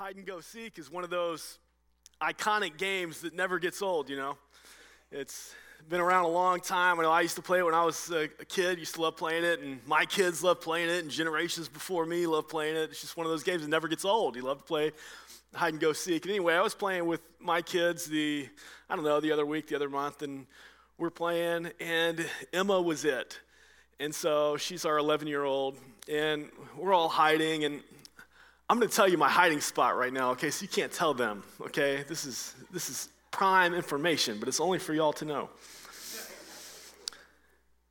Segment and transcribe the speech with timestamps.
[0.00, 1.58] hide and go seek is one of those
[2.22, 4.34] iconic games that never gets old, you know.
[5.12, 5.54] It's
[5.90, 6.98] been around a long time.
[6.98, 9.18] I know I used to play it when I was a, kid, used to love
[9.18, 12.88] playing it, and my kids love playing it, and generations before me love playing it.
[12.88, 14.36] It's just one of those games that never gets old.
[14.36, 14.92] You love to play
[15.54, 16.24] hide and go seek.
[16.24, 18.48] And anyway, I was playing with my kids the,
[18.88, 20.46] I don't know, the other week, the other month, and
[20.96, 22.24] we're playing, and
[22.54, 23.38] Emma was it.
[23.98, 25.76] And so she's our 11 year old,
[26.10, 27.82] and we're all hiding, and
[28.70, 30.48] I'm going to tell you my hiding spot right now, okay?
[30.48, 32.04] So you can't tell them, okay?
[32.06, 35.50] This is, this is prime information, but it's only for y'all to know.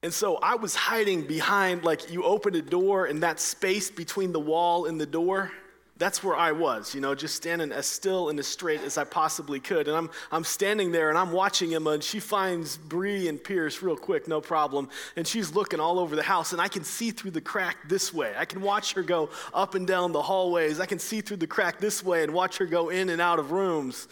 [0.02, 4.32] And so I was hiding behind, like, you open a door, and that space between
[4.32, 5.52] the wall and the door
[6.00, 9.04] that's where I was, you know, just standing as still and as straight as I
[9.04, 9.90] possibly could.
[9.90, 13.84] And I'm, I'm standing there and I'm watching Emma, and she finds Bree and Pierce
[13.84, 14.88] real quick, no problem.
[15.18, 18.14] And she's looking all over the house, and I can see through the crack this
[18.14, 18.34] way.
[18.38, 20.80] I can watch her go up and down the hallways.
[20.80, 23.38] I can see through the crack this way and watch her go in and out
[23.38, 24.08] of rooms.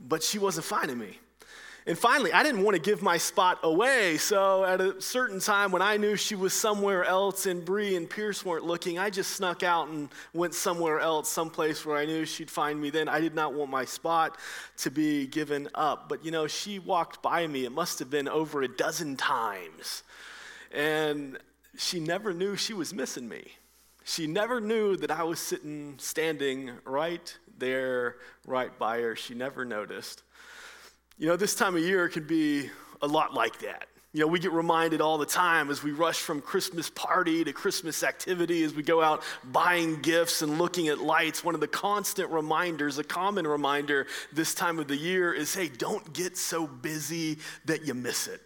[0.00, 1.18] But she wasn't finding me.
[1.88, 4.18] And finally, I didn't want to give my spot away.
[4.18, 8.08] So at a certain time when I knew she was somewhere else and Bree and
[8.08, 12.26] Pierce weren't looking, I just snuck out and went somewhere else, someplace where I knew
[12.26, 13.08] she'd find me then.
[13.08, 14.36] I did not want my spot
[14.78, 16.10] to be given up.
[16.10, 20.02] But you know, she walked by me, it must have been over a dozen times.
[20.70, 21.38] And
[21.78, 23.44] she never knew she was missing me.
[24.04, 29.16] She never knew that I was sitting, standing right there, right by her.
[29.16, 30.22] She never noticed.
[31.20, 32.70] You know, this time of year can be
[33.02, 33.88] a lot like that.
[34.12, 37.52] You know, we get reminded all the time as we rush from Christmas party to
[37.52, 41.42] Christmas activity, as we go out buying gifts and looking at lights.
[41.42, 45.68] One of the constant reminders, a common reminder this time of the year is hey,
[45.68, 48.40] don't get so busy that you miss it.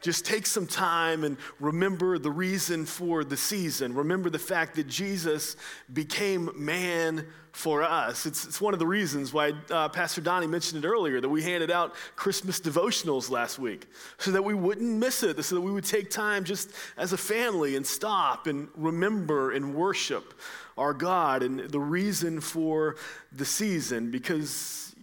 [0.00, 3.94] Just take some time and remember the reason for the season.
[3.94, 5.56] Remember the fact that Jesus
[5.92, 8.26] became man for us.
[8.26, 11.42] It's, it's one of the reasons why uh, Pastor Donnie mentioned it earlier that we
[11.42, 13.86] handed out Christmas devotionals last week
[14.18, 17.16] so that we wouldn't miss it, so that we would take time just as a
[17.16, 20.34] family and stop and remember and worship
[20.76, 22.96] our God and the reason for
[23.32, 24.94] the season because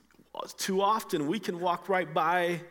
[0.58, 2.62] too often we can walk right by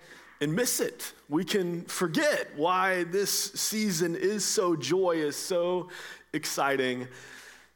[0.41, 1.13] and miss it.
[1.33, 5.89] We can forget why this season is so joyous, so
[6.35, 7.09] exciting.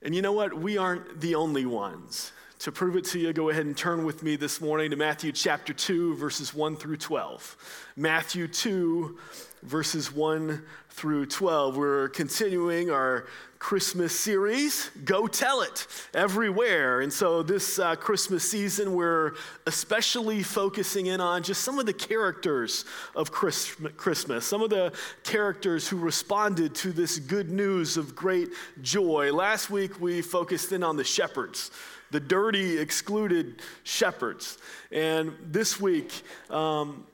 [0.02, 0.58] And you know what?
[0.58, 2.32] We aren't the only ones.
[2.58, 5.32] To prove it to you, go ahead and turn with me this morning to Matthew
[5.32, 7.56] chapter 2, verses 1 through 12.
[7.96, 9.16] Matthew 2,
[9.62, 10.62] verses 1
[10.96, 11.76] through 12.
[11.76, 13.26] We're continuing our
[13.58, 17.02] Christmas series, Go Tell It Everywhere.
[17.02, 19.32] And so, this uh, Christmas season, we're
[19.66, 24.90] especially focusing in on just some of the characters of Christmas, some of the
[25.22, 28.48] characters who responded to this good news of great
[28.80, 29.30] joy.
[29.34, 31.70] Last week, we focused in on the shepherds
[32.12, 34.58] the dirty, excluded shepherds.
[34.92, 37.04] And this week, um,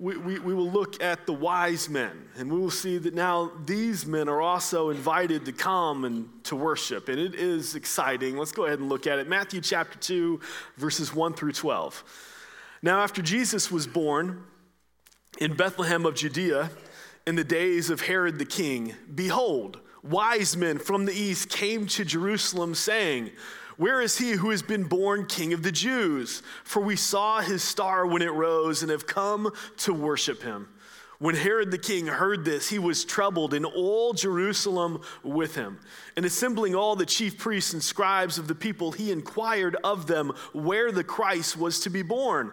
[0.00, 3.50] we, we, we, will look at the wise men, and we will see that now
[3.64, 7.08] these men are also invited to come and to worship.
[7.08, 8.36] And it is exciting.
[8.36, 9.28] Let's go ahead and look at it.
[9.28, 10.40] Matthew chapter 2,
[10.76, 12.04] verses 1 through 12.
[12.80, 14.44] Now, after Jesus was born
[15.40, 16.70] in Bethlehem of Judea,
[17.26, 22.04] in the days of Herod the king, behold, wise men from the east came to
[22.04, 23.32] Jerusalem, saying,
[23.78, 26.42] where is he who has been born king of the Jews?
[26.64, 30.68] For we saw his star when it rose and have come to worship him.
[31.20, 35.78] When Herod the king heard this, he was troubled, and all Jerusalem with him.
[36.16, 40.32] And assembling all the chief priests and scribes of the people, he inquired of them
[40.52, 42.52] where the Christ was to be born.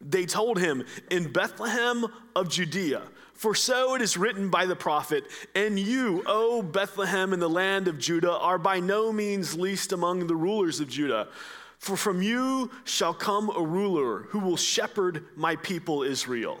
[0.00, 3.02] They told him, In Bethlehem of Judea.
[3.40, 5.24] For so it is written by the prophet,
[5.54, 10.26] And you, O Bethlehem in the land of Judah, are by no means least among
[10.26, 11.26] the rulers of Judah.
[11.78, 16.60] For from you shall come a ruler who will shepherd my people Israel.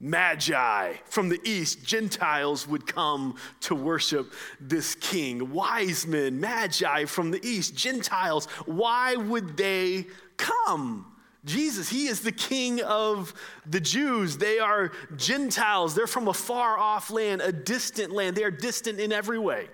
[0.00, 5.52] magi from the east, Gentiles would come to worship this king.
[5.52, 10.06] Wise men, magi from the east, Gentiles, why would they
[10.36, 11.06] come?
[11.44, 13.32] Jesus, he is the king of
[13.64, 14.36] the Jews.
[14.36, 15.94] They are Gentiles.
[15.94, 18.36] They're from a far off land, a distant land.
[18.36, 19.68] They are distant in every way.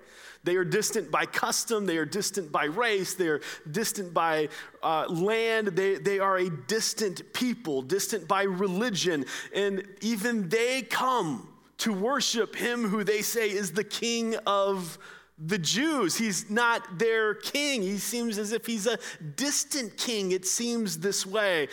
[0.45, 4.51] They are distant by custom, they are distant by race, they are distant by
[4.83, 9.25] uh, land, they, they are a distant people, distant by religion.
[9.55, 11.49] And even they come
[11.79, 14.99] to worship him who they say is the king of
[15.39, 16.17] the Jews.
[16.17, 17.83] He's not their king.
[17.83, 18.99] He seems as if he's a
[19.37, 20.33] distant king.
[20.33, 21.69] It seems this way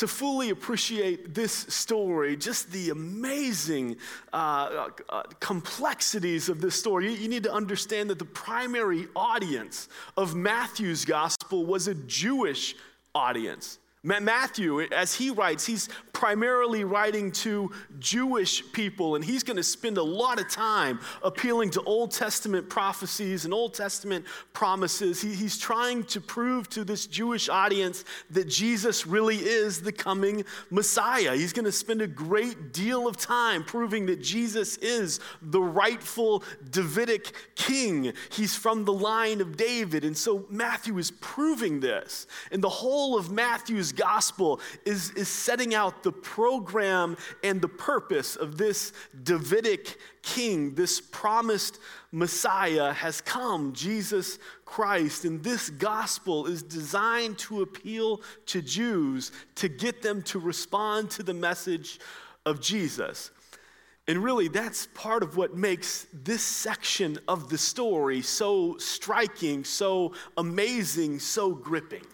[0.00, 3.96] to fully appreciate this story, just the amazing
[4.32, 9.90] uh, uh, complexities of this story, you, you need to understand that the primary audience
[10.16, 12.74] of Matthew's gospel was a Jewish
[13.14, 13.78] audience.
[14.02, 15.90] Matthew, as he writes, he's
[16.20, 21.70] primarily writing to Jewish people, and he's going to spend a lot of time appealing
[21.70, 25.22] to Old Testament prophecies and Old Testament promises.
[25.22, 30.44] He, he's trying to prove to this Jewish audience that Jesus really is the coming
[30.68, 31.34] Messiah.
[31.34, 36.44] He's going to spend a great deal of time proving that Jesus is the rightful
[36.68, 38.12] Davidic king.
[38.30, 42.26] He's from the line of David, and so Matthew is proving this.
[42.52, 48.36] And the whole of Matthew's gospel is, is setting out the program and the purpose
[48.36, 48.92] of this
[49.22, 51.78] Davidic king, this promised
[52.12, 55.24] Messiah has come, Jesus Christ.
[55.24, 61.22] And this gospel is designed to appeal to Jews to get them to respond to
[61.22, 62.00] the message
[62.46, 63.30] of Jesus.
[64.08, 70.14] And really, that's part of what makes this section of the story so striking, so
[70.36, 72.04] amazing, so gripping.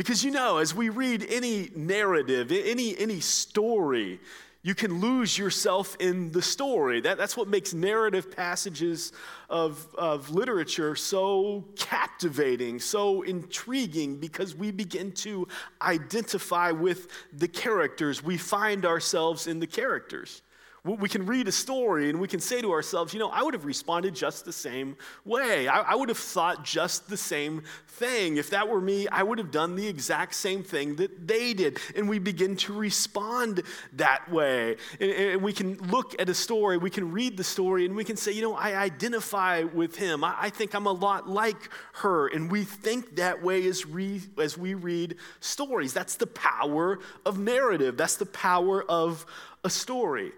[0.00, 4.18] Because you know, as we read any narrative, any, any story,
[4.62, 7.02] you can lose yourself in the story.
[7.02, 9.12] That, that's what makes narrative passages
[9.50, 15.46] of, of literature so captivating, so intriguing, because we begin to
[15.82, 18.24] identify with the characters.
[18.24, 20.40] We find ourselves in the characters.
[20.82, 23.52] We can read a story and we can say to ourselves, you know, I would
[23.52, 24.96] have responded just the same
[25.26, 25.68] way.
[25.68, 28.38] I, I, would have thought just the same thing.
[28.38, 31.78] If that were me, I would have done the exact same thing that they did.
[31.94, 33.62] And we begin to respond
[33.94, 34.76] that way.
[34.98, 38.04] And, and we can look at a story, we can read the story, and we
[38.04, 40.24] can say, you know, I identify with him.
[40.24, 42.28] I, I think I'm a lot like her.
[42.28, 45.92] And we think that way as, re, as we read stories.
[45.92, 49.26] That's the power of narrative, that's the power of
[49.62, 50.32] a story.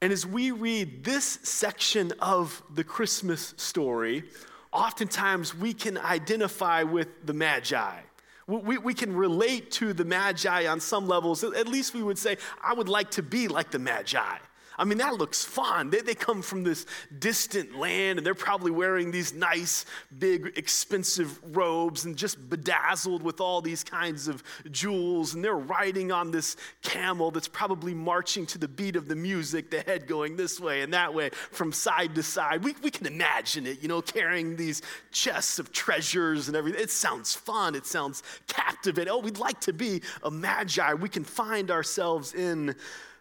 [0.00, 4.24] And as we read this section of the Christmas story,
[4.72, 8.00] oftentimes we can identify with the Magi.
[8.46, 11.44] We, we can relate to the Magi on some levels.
[11.44, 14.38] At least we would say, I would like to be like the Magi.
[14.78, 15.90] I mean, that looks fun.
[15.90, 16.86] They, they come from this
[17.18, 19.84] distant land and they're probably wearing these nice,
[20.18, 25.34] big, expensive robes and just bedazzled with all these kinds of jewels.
[25.34, 29.70] And they're riding on this camel that's probably marching to the beat of the music,
[29.70, 32.62] the head going this way and that way from side to side.
[32.62, 36.80] We, we can imagine it, you know, carrying these chests of treasures and everything.
[36.80, 37.74] It sounds fun.
[37.74, 39.12] It sounds captivating.
[39.12, 40.94] Oh, we'd like to be a magi.
[40.94, 42.76] We can find ourselves in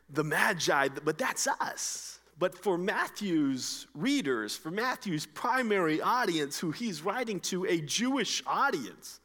[0.09, 2.19] the Magi, but that's us.
[2.39, 9.19] But for Matthew's readers, for Matthew's primary audience, who he's writing to, a Jewish audience,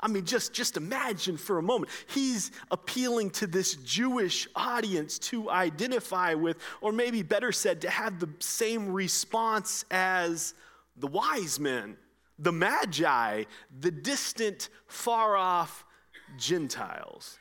[0.00, 1.90] I mean, just, just imagine for a moment.
[2.08, 8.18] He's appealing to this Jewish audience to identify with, or maybe better said, to have
[8.18, 10.54] the same response as
[10.96, 11.96] the wise men,
[12.38, 13.44] the magi,
[13.80, 15.84] the distant, far off
[16.36, 17.38] Gentiles.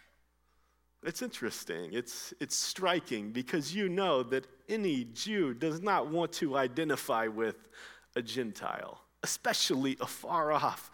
[1.04, 1.90] It's interesting.
[1.94, 7.70] It's, it's striking because you know that any Jew does not want to identify with
[8.16, 10.92] a Gentile, especially a far off,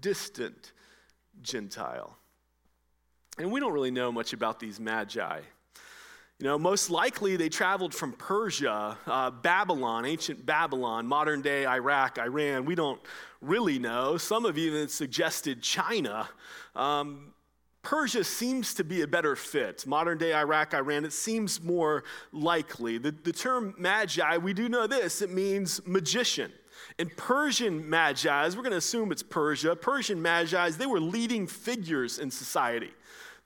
[0.00, 0.72] distant
[1.40, 2.16] Gentile.
[3.38, 5.40] And we don't really know much about these magi.
[6.38, 12.18] You know, most likely they traveled from Persia, uh, Babylon, ancient Babylon, modern day Iraq,
[12.18, 12.66] Iran.
[12.66, 13.00] We don't
[13.40, 14.18] really know.
[14.18, 16.28] Some have even suggested China.
[16.74, 17.32] Um,
[17.86, 19.86] Persia seems to be a better fit.
[19.86, 22.02] Modern day Iraq, Iran, it seems more
[22.32, 22.98] likely.
[22.98, 26.50] The, the term magi, we do know this, it means magician.
[26.98, 32.18] And Persian magi, we're going to assume it's Persia, Persian magi, they were leading figures
[32.18, 32.90] in society.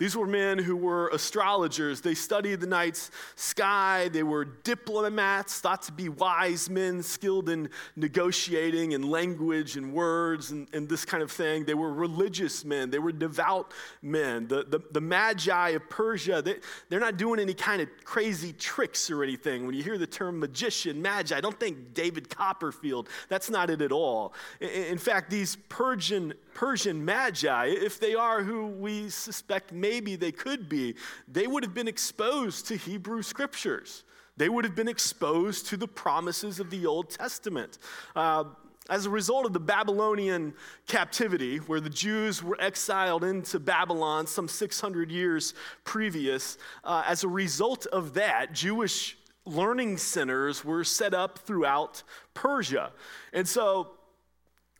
[0.00, 2.00] These were men who were astrologers.
[2.00, 4.08] They studied the night sky.
[4.08, 10.52] They were diplomats, thought to be wise men, skilled in negotiating and language and words
[10.52, 11.66] and, and this kind of thing.
[11.66, 12.88] They were religious men.
[12.88, 14.48] They were devout men.
[14.48, 16.56] The, the, the Magi of Persia, they,
[16.88, 19.66] they're not doing any kind of crazy tricks or anything.
[19.66, 23.10] When you hear the term magician, Magi, don't think David Copperfield.
[23.28, 24.32] That's not it at all.
[24.60, 30.30] In, in fact, these Persian Persian magi, if they are who we suspect maybe they
[30.30, 30.94] could be,
[31.26, 34.04] they would have been exposed to Hebrew scriptures.
[34.36, 37.78] They would have been exposed to the promises of the Old Testament.
[38.14, 38.44] Uh,
[38.90, 40.52] as a result of the Babylonian
[40.86, 47.28] captivity, where the Jews were exiled into Babylon some 600 years previous, uh, as a
[47.28, 52.02] result of that, Jewish learning centers were set up throughout
[52.34, 52.92] Persia.
[53.32, 53.92] And so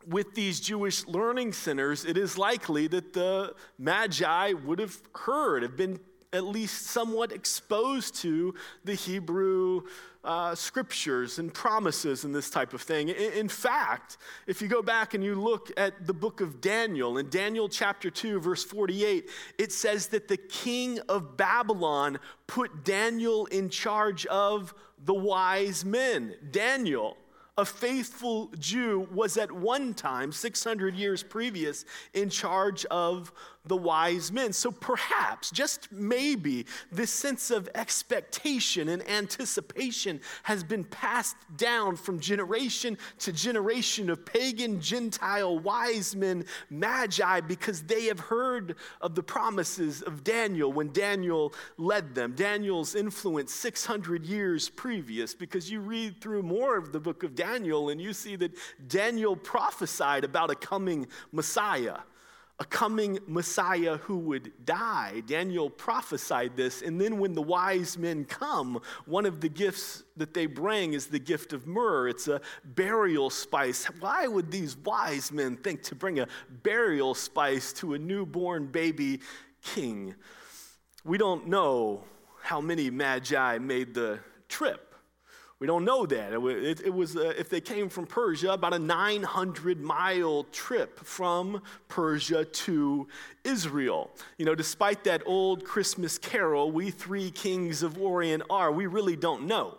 [0.06, 5.76] with these Jewish learning centers, it is likely that the Magi would have heard, have
[5.76, 6.00] been
[6.32, 8.54] at least somewhat exposed to
[8.84, 9.82] the Hebrew
[10.22, 13.08] uh, scriptures and promises and this type of thing.
[13.08, 17.18] In, in, fact, if you go back and you look at the book of Daniel,
[17.18, 19.28] in Daniel chapter 2, verse 48,
[19.58, 26.34] it says that the king of Babylon put Daniel in charge of the wise men.
[26.50, 27.16] Daniel
[27.60, 33.32] a faithful Jew, was at one time, 600 years previous, in charge of
[33.64, 34.52] the wise men.
[34.52, 42.20] So perhaps, just maybe, this sense of expectation and anticipation has been passed down from
[42.20, 49.22] generation to generation of pagan, Gentile wise men, magi, because they have heard of the
[49.22, 52.34] promises of Daniel when Daniel led them.
[52.34, 57.90] Daniel's influence 600 years previous, because you read through more of the book of Daniel
[57.90, 58.52] and you see that
[58.88, 61.98] Daniel prophesied about a coming Messiah
[62.60, 65.22] a coming Messiah who would die.
[65.26, 66.82] Daniel prophesied this.
[66.82, 71.06] And then when the wise men come, one of the gifts that they bring is
[71.06, 72.08] the gift of myrrh.
[72.08, 73.86] It's a burial spice.
[73.98, 76.28] Why would these wise men think to bring a
[76.62, 79.20] burial spice to a newborn baby
[79.62, 80.14] king?
[81.02, 82.04] We don't know
[82.42, 84.89] how many magi made the trip.
[85.60, 86.32] We don't know that.
[86.32, 91.62] It, it, was, uh, if they came from Persia, about a 900 mile trip from
[91.86, 93.06] Persia to
[93.44, 94.10] Israel.
[94.38, 99.16] You know, despite that old Christmas carol, We Three Kings of Orient Are, we really
[99.16, 99.76] don't know.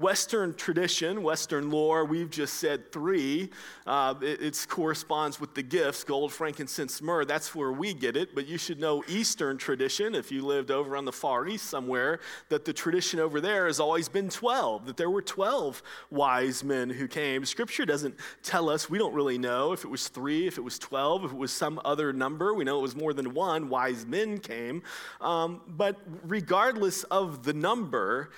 [0.00, 3.50] Western tradition, Western lore, we've just said three.
[3.86, 7.24] Uh, it, it, corresponds with the gifts gold, frankincense, myrrh.
[7.24, 8.34] That's where we get it.
[8.34, 12.20] But you should know Eastern tradition, if you lived over on the Far East somewhere,
[12.48, 16.88] that the tradition over there has always been 12, that there were 12 wise men
[16.88, 17.44] who came.
[17.44, 20.78] Scripture doesn't tell us, we don't really know if it was three, if it was
[20.78, 22.54] 12, if it was some other number.
[22.54, 23.68] We know it was more than one.
[23.68, 24.82] Wise men came.
[25.20, 28.30] Um, but regardless of the number,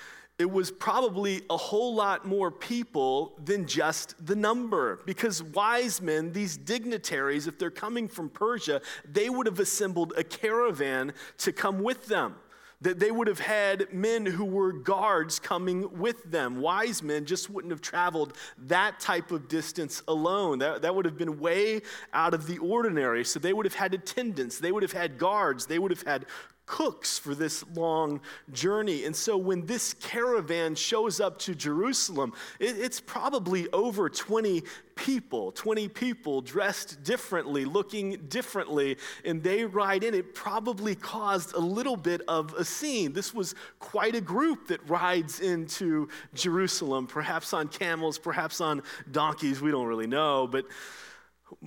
[0.43, 4.99] it was probably a whole lot more people than just the number.
[5.07, 10.25] Because wise men, these dignitaries, if they're coming from Persia, they would have assembled a
[10.25, 12.35] caravan to come with them.
[12.81, 16.61] That they would have had men who were guards coming with them.
[16.61, 20.59] Wise men just wouldn't have traveled that type of distance alone.
[20.59, 21.83] That, that would have been way
[22.13, 23.25] out of the ordinary.
[23.25, 26.27] So they would have had attendants, they would have had guards, they would have had
[26.67, 28.21] cooks for this long
[28.53, 29.05] journey.
[29.05, 34.63] And so when this caravan shows up to Jerusalem, it, it's probably over 20
[34.95, 40.15] people, 20 people dressed differently, looking differently, and they ride in.
[40.15, 43.13] It probably caused a little bit of a scene.
[43.13, 49.61] This was quite a group that rides into Jerusalem, perhaps on camels, perhaps on donkeys.
[49.61, 50.47] We don't really know.
[50.47, 50.67] But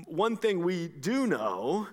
[0.05, 1.87] one thing we do know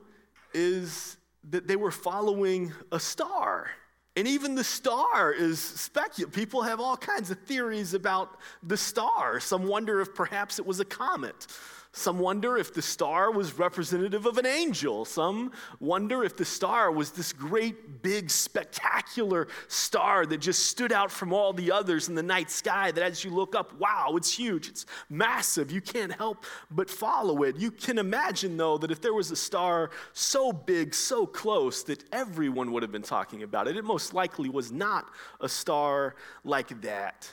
[0.55, 1.17] is
[1.51, 3.71] that they were following a star.
[4.15, 6.35] And even the star is speculative.
[6.35, 9.41] People have all kinds of theories about the star.
[9.41, 11.47] Some wonder if perhaps it was a comet.
[11.95, 15.05] Some wonder if the star was representative of an angel.
[15.05, 21.13] Some wonder if the star was this great, big, spectacular star that just stood out
[21.13, 22.93] from all the others in the night sky.
[22.93, 25.71] That as you look up, wow, it's huge, it's massive.
[25.71, 27.57] You can't help but follow it.
[27.57, 32.05] You can imagine, though, that if there was a star so big, so close, that
[32.11, 35.11] everyone would have been talking about it, it most likely was not
[35.43, 37.29] a star like that.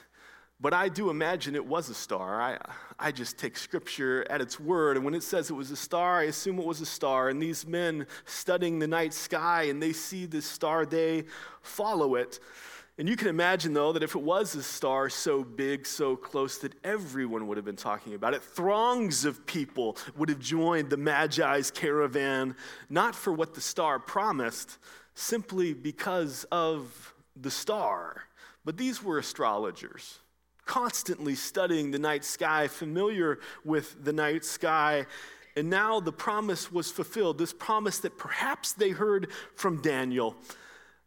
[0.61, 2.41] But I do imagine it was a star.
[2.41, 2.57] I,
[2.99, 4.97] I just take scripture at its word.
[4.97, 7.29] And when it says it was a star, I assume it was a star.
[7.29, 11.23] And these men studying the night sky and they see this star, they
[11.61, 12.39] follow it.
[12.97, 16.57] And you can imagine, though, that if it was a star so big, so close,
[16.57, 18.43] that everyone would have been talking about it.
[18.43, 22.57] Throngs of people would have joined the Magi's caravan,
[22.89, 24.77] not for what the star promised,
[25.13, 28.23] simply because of the star.
[28.65, 30.19] But these were astrologers,
[30.69, 35.03] constantly studying the night sky, familiar with the night sky.
[35.57, 37.39] And now the promise was fulfilled.
[37.39, 40.35] This promise that perhaps they heard from Daniel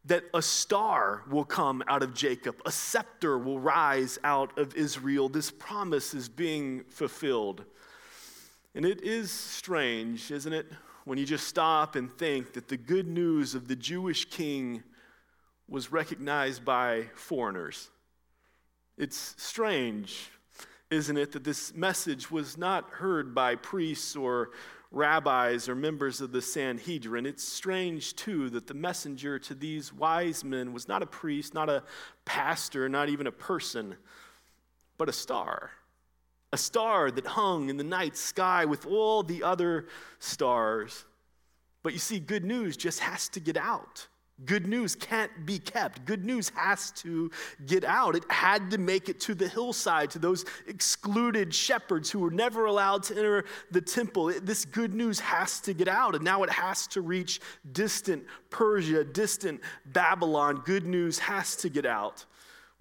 [0.07, 5.29] that a star will come out of Jacob, a scepter will rise out of Israel.
[5.29, 7.65] This promise is being fulfilled.
[8.75, 10.67] And it is strange, isn't it,
[11.05, 14.83] when you just stop and think that the good news of the Jewish king
[15.69, 17.91] was recognized by foreigners.
[18.99, 20.31] It's strange,
[20.91, 24.51] isn't it, that this message was not heard by priests or
[24.91, 27.25] rabbis or members of the Sanhedrin.
[27.25, 31.71] It's strange, too, that the messenger to these wise men was not a priest, not
[31.71, 31.83] a
[32.25, 33.97] pastor, not even a person,
[34.99, 35.71] but a star.
[36.53, 39.87] A star that hung in the night sky with all the other
[40.19, 41.07] stars.
[41.83, 44.07] But you see, good news just has to get out.
[44.45, 46.05] Good news can't be kept.
[46.05, 47.31] Good news has to
[47.67, 48.17] get out.
[48.17, 52.67] It had to make it to the hillside, to those excluded shepherds who were never
[52.67, 54.31] allowed to enter the temple.
[54.31, 57.41] It, this good news has to get out, and now it has to reach
[57.73, 60.63] distant Persia, distant Babylon.
[60.65, 62.25] Good news has to get out.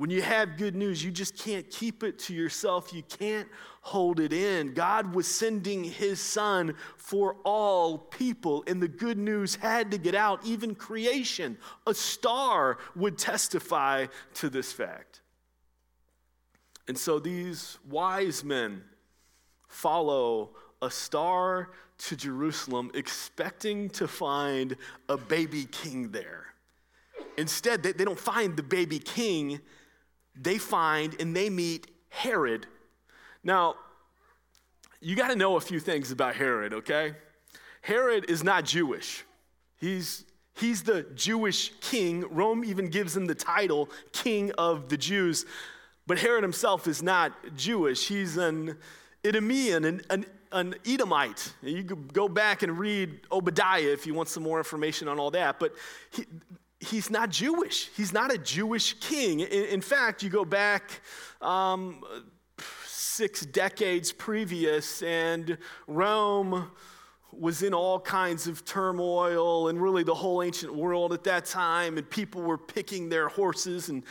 [0.01, 2.91] When you have good news, you just can't keep it to yourself.
[2.91, 3.47] You can't
[3.81, 4.73] hold it in.
[4.73, 10.15] God was sending his son for all people, and the good news had to get
[10.15, 10.43] out.
[10.43, 11.55] Even creation,
[11.85, 15.21] a star would testify to this fact.
[16.87, 18.81] And so these wise men
[19.67, 24.77] follow a star to Jerusalem, expecting to find
[25.07, 26.47] a baby king there.
[27.37, 29.61] Instead, they, don't find the baby king
[30.35, 32.67] they find and they meet Herod.
[33.43, 33.75] Now,
[34.99, 37.13] you got to know a few things about Herod, okay?
[37.81, 39.23] Herod is not Jewish.
[39.79, 42.25] He's He's the Jewish king.
[42.29, 45.45] Rome even gives him the title King of the Jews.
[46.07, 48.07] But Herod himself is not Jewish.
[48.07, 48.77] He's an
[49.25, 51.53] Idumean, an, an, an Edomite.
[51.61, 55.31] You could go back and read Obadiah if you want some more information on all
[55.31, 55.59] that.
[55.59, 55.73] But
[56.11, 56.25] he,
[56.81, 57.89] he's not Jewish.
[57.95, 59.39] He's not a Jewish king.
[59.41, 61.01] In, in fact, you go back
[61.41, 62.03] um,
[62.85, 66.71] six decades previous, and Rome
[67.33, 71.97] was in all kinds of turmoil and really the whole ancient world at that time
[71.97, 74.03] and people were picking their horses and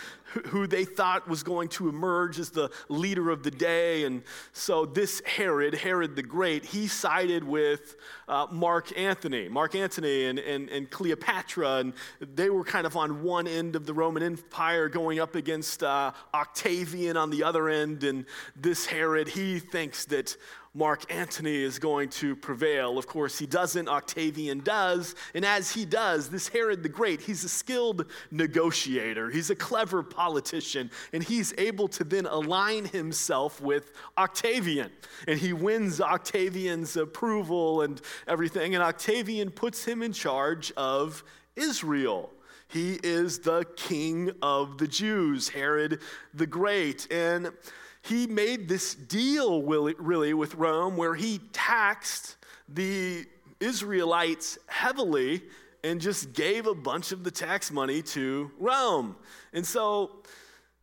[0.47, 4.05] who they thought was going to emerge as the leader of the day.
[4.05, 7.97] And so this herod herod the great he sided with
[8.29, 13.23] uh, mark antony mark antony and, and, and cleopatra and they were kind of on
[13.23, 18.05] one end of the roman empire going up against uh, octavian on the other end.
[18.05, 18.25] And
[18.57, 20.37] this herod he thinks that
[20.73, 22.97] Mark Antony is going to prevail.
[22.97, 25.17] Of course, he doesn't, Octavian does.
[25.35, 30.05] And as he does, this Herod the Great, he's a skilled negotiator, he's a clever
[30.05, 34.93] politician, and he's able to then align himself with Octavian.
[35.27, 41.25] And he wins Octavian's approval and everything, and Octavian puts him in charge of
[41.57, 42.31] Israel.
[42.69, 46.01] He is the king of the Jews, Herod
[46.33, 47.13] the Great.
[47.13, 47.51] And
[48.03, 52.37] he made this deal really with Rome where he taxed
[52.69, 53.27] the
[53.61, 55.43] Israelites heavily
[55.85, 59.17] and just gave a bunch of the tax money to Rome.
[59.53, 60.23] And so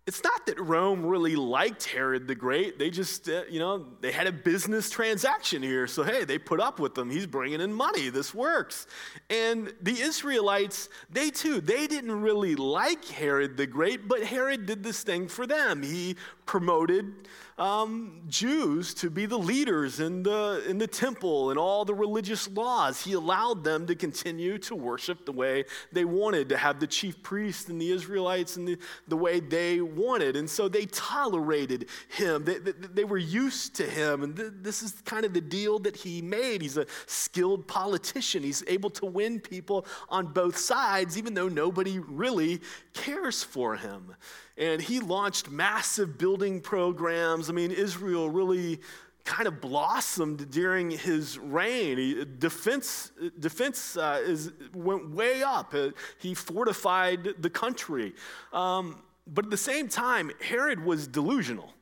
[0.08, 2.80] it's not that Rome really liked Herod the Great.
[2.80, 5.86] They just, uh, you know, they had a business transaction here.
[5.86, 7.12] So, hey, they put up with them.
[7.12, 8.08] He's bringing in money.
[8.08, 8.88] This works.
[9.30, 14.82] And the Israelites, they too, they didn't really like Herod the Great, but Herod did
[14.82, 15.84] this thing for them.
[15.84, 16.16] He
[16.48, 17.14] promoted
[17.58, 22.48] um, Jews to be the leaders in the, in the temple and all the religious
[22.50, 23.04] laws.
[23.04, 27.22] He allowed them to continue to worship the way they wanted, to have the chief
[27.24, 30.36] priests and the Israelites in the, the way they wanted.
[30.36, 32.46] And so they tolerated him.
[32.46, 34.24] They, they, they were used to him.
[34.24, 36.62] And th- this is kind of the deal that he made.
[36.62, 38.44] He's a skilled politician.
[38.44, 42.62] He's able to win people on both sides, even though nobody really
[42.94, 44.16] cares for him
[44.58, 47.50] and he launched massive building programs.
[47.50, 48.80] I mean, Israel really
[49.24, 51.98] kind of blossomed during his reign.
[51.98, 55.74] He, defense defense uh, is, went way up.
[55.74, 58.14] Uh, he fortified the country.
[58.54, 61.74] Um, but at the same time, Herod was delusional.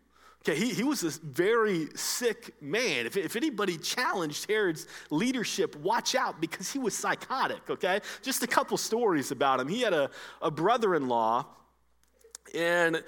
[0.42, 3.08] Okay, he, he was a very sick man.
[3.08, 8.00] If, if anybody challenged Herod's leadership, watch out because he was psychotic, okay?
[8.22, 9.68] Just a couple stories about him.
[9.68, 10.12] He had a,
[10.44, 11.48] a brother in law
[12.54, 13.04] and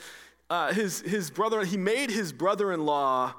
[0.50, 3.34] uh, his, his brother, he made his brother in law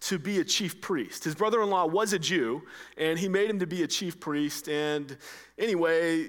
[0.00, 1.24] to be a chief priest.
[1.24, 2.62] His brother in law was a Jew,
[2.96, 4.68] and he made him to be a chief priest.
[4.68, 5.16] And
[5.58, 6.26] anyway,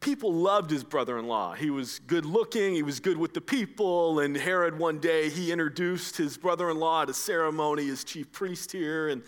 [0.00, 1.52] people loved his brother in law.
[1.52, 5.52] He was good looking, he was good with the people, and Herod one day he
[5.52, 9.22] introduced his brother in law at a ceremony as chief priest here, and,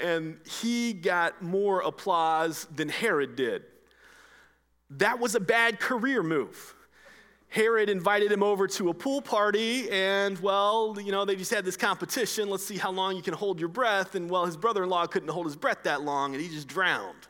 [0.00, 3.64] and he got more applause than Herod did.
[4.90, 6.74] That was a bad career move.
[7.54, 11.64] Herod invited him over to a pool party, and well, you know, they just had
[11.64, 12.50] this competition.
[12.50, 14.16] Let's see how long you can hold your breath.
[14.16, 16.66] And well, his brother in law couldn't hold his breath that long, and he just
[16.66, 17.28] drowned.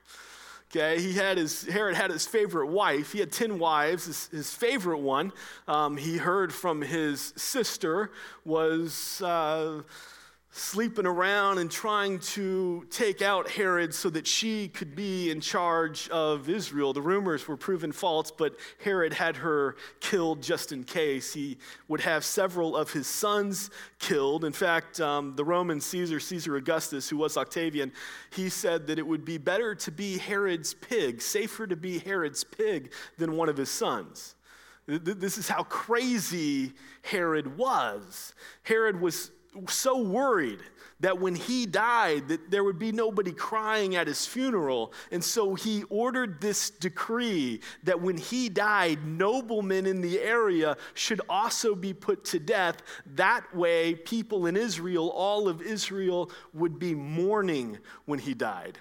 [0.70, 3.12] Okay, he had his, Herod had his favorite wife.
[3.12, 4.06] He had 10 wives.
[4.06, 5.30] His, his favorite one,
[5.68, 8.10] um, he heard from his sister,
[8.46, 9.20] was.
[9.20, 9.82] Uh,
[10.56, 16.08] sleeping around and trying to take out Herod so that she could be in charge
[16.10, 16.92] of Israel.
[16.92, 21.34] The rumors were proven false, but Herod had her killed just in case.
[21.34, 24.44] He would have several of his sons killed.
[24.44, 27.90] In fact, um, the Roman Caesar, Caesar Augustus, who was Octavian,
[28.30, 32.44] he said that it would be better to be Herod's pig, safer to be Herod's
[32.44, 34.36] pig than one of his sons.
[34.86, 38.34] This is how crazy Herod was.
[38.62, 39.32] Herod was
[39.68, 40.60] so worried
[41.00, 44.92] that when he died that there would be nobody crying at his funeral.
[45.10, 51.20] And so he ordered this decree that when he died noblemen in the area should
[51.28, 52.76] also be put to death.
[53.14, 58.78] That way people in Israel all of Israel would be mourning when he died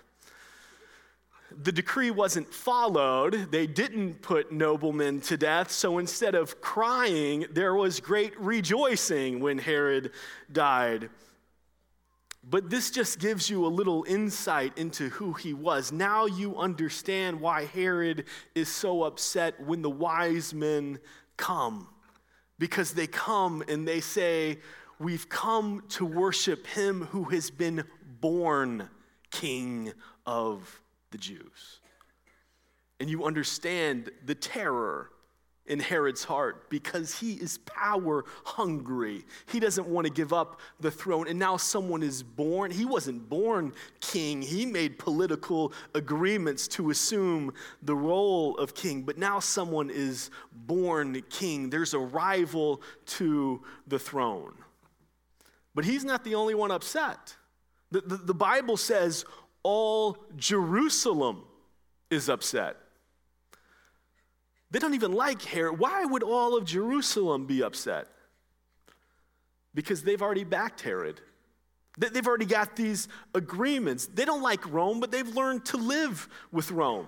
[1.61, 3.51] the decree wasn't followed.
[3.51, 5.71] They didn't put noblemen to death.
[5.71, 10.11] So instead of crying, there was great rejoicing when Herod
[10.51, 11.09] died.
[12.43, 15.91] But this just gives you a little insight into who he was.
[15.91, 20.99] Now you understand why Herod is so upset when the wise men
[21.37, 21.87] come.
[22.59, 24.59] Because they come and they say,
[24.99, 27.83] We've come to worship him who has been
[28.21, 28.89] born
[29.31, 29.91] king
[30.25, 30.82] of
[31.13, 31.79] the Jews.
[32.99, 35.09] And you understand the terror
[35.65, 39.23] in Herod's heart because he is power hungry.
[39.45, 41.27] He doesn't want to give up the throne.
[41.29, 42.69] And now someone is born.
[42.69, 49.03] He wasn't born king, he made political agreements to assume the role of king.
[49.03, 51.69] But now someone is born king.
[51.69, 54.53] There's a rival to the throne.
[55.73, 57.35] But he's not the only one upset.
[57.91, 59.23] The, the, the Bible says
[59.63, 61.43] all Jerusalem
[62.09, 62.77] is upset.
[64.71, 65.79] They don't even like Herod.
[65.79, 68.07] Why would all of Jerusalem be upset?
[69.73, 71.21] Because they've already backed Herod.
[71.97, 74.07] They've already got these agreements.
[74.07, 77.07] They don't like Rome, but they've learned to live with Rome.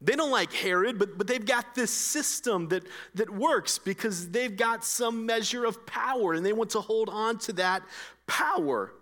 [0.00, 4.56] They don't like Herod, but, but they've got this system that, that works because they've
[4.56, 7.82] got some measure of power and they want to hold on to that
[8.26, 8.92] power.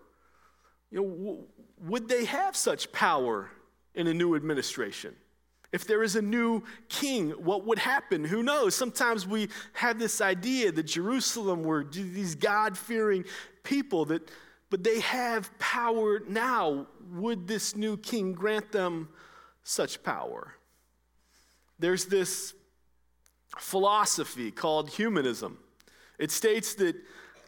[0.91, 1.45] You know,
[1.81, 3.51] would they have such power
[3.95, 5.15] in a new administration?
[5.73, 8.25] If there is a new king, what would happen?
[8.25, 8.75] Who knows?
[8.75, 13.25] Sometimes we have this idea that Jerusalem were these God fearing
[13.63, 14.31] people, that,
[14.71, 16.87] but they have power now.
[17.13, 19.09] Would this new king grant them
[19.65, 20.55] such power?
[21.79, 22.55] There's this
[23.59, 25.59] philosophy called humanism.
[26.19, 26.97] It states that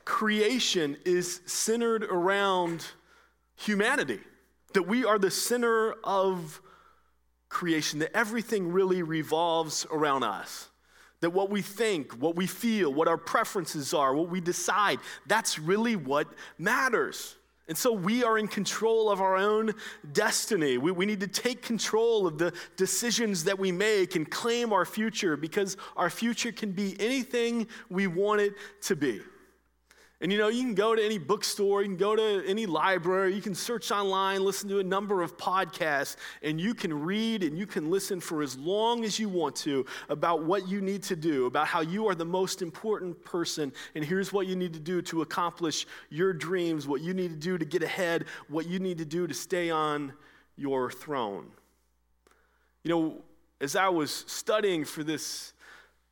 [0.04, 2.86] creation is centered around
[3.59, 4.21] humanity,
[4.75, 6.61] that we are the center of
[7.49, 10.68] creation, that everything really revolves around us.
[11.21, 15.59] That what we think, what we feel, what our preferences are, what we decide, that's
[15.59, 17.35] really what matters.
[17.66, 19.75] And so we are in control of our own
[20.12, 20.79] destiny.
[20.79, 24.87] We, we need to take control of the decisions that we make and claim our
[24.87, 29.21] future because our future can be anything we want it to be.
[30.20, 33.35] And you know, you can go to any bookstore, you can go to any library,
[33.35, 37.57] you can search online, listen to a number of podcasts, and you can read and
[37.57, 41.14] you can listen for as long as you want to about what you need to
[41.14, 44.81] do, about how you are the most important person, and here's what you need to
[44.81, 48.81] do to accomplish your dreams, what you need to do to get ahead, what you
[48.81, 50.12] need to do to stay on
[50.57, 51.46] your throne.
[52.83, 53.18] You know,
[53.61, 55.52] as I was studying for this.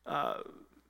[0.07, 0.39] Uh,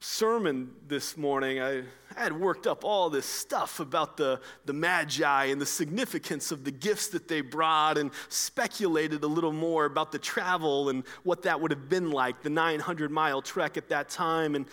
[0.01, 5.45] sermon this morning, I, I, had worked up all this stuff about the, the Magi
[5.47, 10.13] and the significance of the gifts that they brought and speculated a little more about
[10.13, 14.09] the travel and what that would have been like, the 900 mile trek at that
[14.09, 14.55] time.
[14.55, 14.67] And,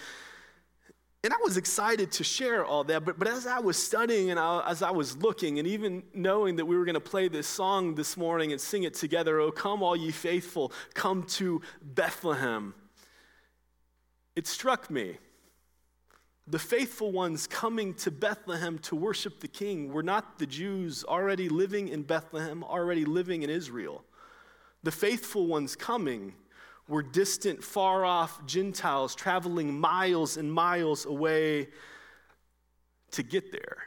[1.23, 4.39] and I was excited to share all that, but, but as I was studying and
[4.39, 7.47] I, as I was looking, and even knowing that we were going to play this
[7.47, 12.73] song this morning and sing it together, Oh, come, all ye faithful, come to Bethlehem
[14.36, 15.17] it struck me.
[16.48, 21.48] The faithful ones coming to Bethlehem to worship the king were not the Jews already
[21.48, 24.04] living in Bethlehem, already living in Israel.
[24.84, 26.34] The faithful ones coming
[26.89, 31.69] were distant, far off Gentiles traveling miles and miles away
[33.12, 33.78] to get there.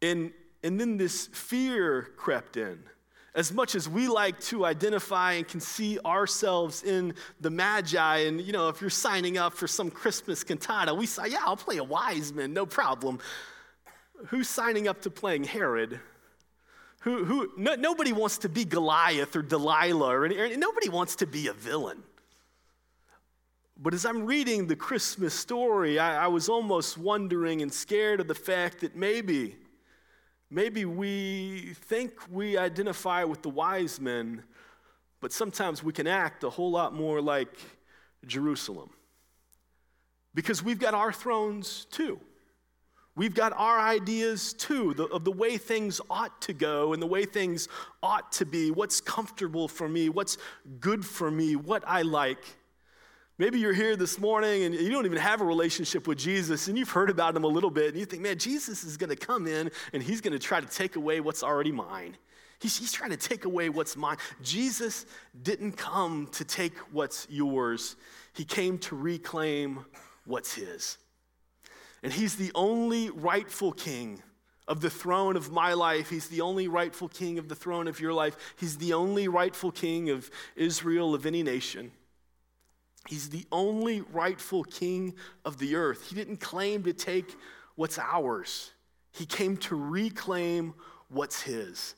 [0.00, 0.32] And,
[0.64, 2.82] and then this fear crept in.
[3.34, 8.40] As much as we like to identify and can see ourselves in the Magi, and
[8.40, 11.78] you know, if you're signing up for some Christmas cantata, we say, yeah, I'll play
[11.78, 13.20] a wise man, no problem.
[14.26, 15.98] Who's signing up to playing Herod?
[17.00, 21.26] Who, who, no, nobody wants to be Goliath or Delilah, or, or nobody wants to
[21.26, 22.02] be a villain.
[23.76, 28.28] But as I'm reading the Christmas story, I, I was almost wondering and scared of
[28.28, 29.56] the fact that maybe
[30.54, 34.42] Maybe we think we identify with the wise men,
[35.18, 37.56] but sometimes we can act a whole lot more like
[38.26, 38.90] Jerusalem.
[40.34, 42.20] Because we've got our thrones too.
[43.16, 47.06] We've got our ideas too the, of the way things ought to go and the
[47.06, 47.68] way things
[48.02, 50.36] ought to be, what's comfortable for me, what's
[50.80, 52.44] good for me, what I like.
[53.38, 56.78] Maybe you're here this morning and you don't even have a relationship with Jesus and
[56.78, 59.16] you've heard about him a little bit and you think, man, Jesus is going to
[59.16, 62.16] come in and he's going to try to take away what's already mine.
[62.60, 64.18] He's, he's trying to take away what's mine.
[64.42, 65.06] Jesus
[65.42, 67.96] didn't come to take what's yours,
[68.34, 69.84] he came to reclaim
[70.26, 70.98] what's his.
[72.02, 74.22] And he's the only rightful king
[74.68, 76.10] of the throne of my life.
[76.10, 78.36] He's the only rightful king of the throne of your life.
[78.58, 81.92] He's the only rightful king of Israel, of any nation.
[83.08, 86.08] He's the only rightful king of the earth.
[86.08, 87.36] He didn't claim to take
[87.74, 88.72] what's ours,
[89.12, 90.74] he came to reclaim
[91.08, 91.94] what's his.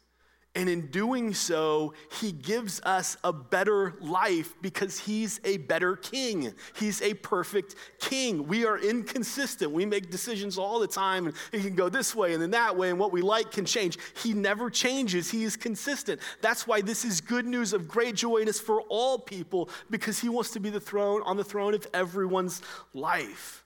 [0.56, 6.54] And in doing so, he gives us a better life because he's a better king.
[6.76, 8.46] He's a perfect king.
[8.46, 9.72] We are inconsistent.
[9.72, 12.76] We make decisions all the time, and it can go this way and then that
[12.76, 13.98] way, and what we like can change.
[14.22, 16.20] He never changes, he is consistent.
[16.40, 20.20] That's why this is good news of great joy and it's for all people because
[20.20, 22.62] he wants to be the throne on the throne of everyone's
[22.92, 23.64] life.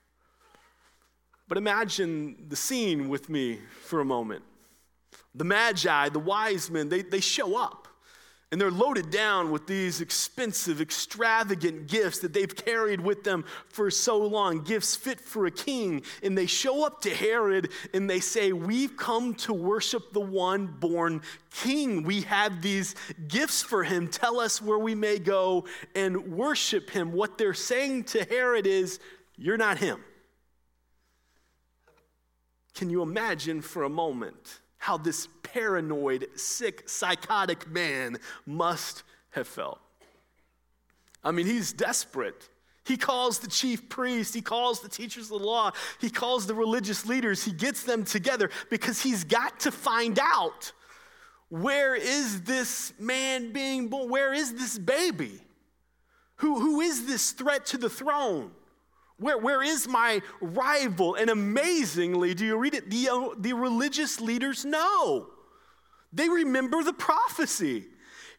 [1.47, 4.43] But imagine the scene with me for a moment.
[5.35, 7.89] The Magi, the wise men, they, they show up
[8.51, 13.91] and they're loaded down with these expensive, extravagant gifts that they've carried with them for
[13.91, 16.01] so long, gifts fit for a king.
[16.23, 20.65] And they show up to Herod and they say, We've come to worship the one
[20.65, 22.01] born king.
[22.03, 22.95] We have these
[23.27, 24.07] gifts for him.
[24.07, 27.11] Tell us where we may go and worship him.
[27.11, 28.99] What they're saying to Herod is,
[29.37, 30.03] You're not him.
[32.73, 34.59] Can you imagine for a moment?
[34.79, 39.79] How this paranoid, sick, psychotic man must have felt.
[41.23, 42.49] I mean, he's desperate.
[42.85, 46.55] He calls the chief priest, he calls the teachers of the law, he calls the
[46.55, 50.71] religious leaders, he gets them together because he's got to find out
[51.49, 54.09] where is this man being born?
[54.09, 55.41] Where is this baby?
[56.37, 58.51] Who, who is this threat to the throne?
[59.19, 61.15] Where, where is my rival?
[61.15, 62.89] And amazingly, do you read it?
[62.89, 65.27] The, uh, the religious leaders know.
[66.11, 67.85] They remember the prophecy.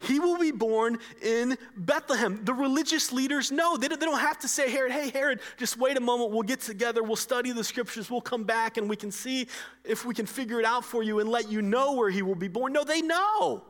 [0.01, 2.41] He will be born in Bethlehem.
[2.45, 3.77] The religious leaders know.
[3.77, 6.31] They don't, they don't have to say, Herod, hey, Herod, just wait a moment.
[6.31, 7.03] We'll get together.
[7.03, 8.11] We'll study the scriptures.
[8.11, 9.47] We'll come back and we can see
[9.85, 12.35] if we can figure it out for you and let you know where he will
[12.35, 12.73] be born.
[12.73, 13.65] No, they know.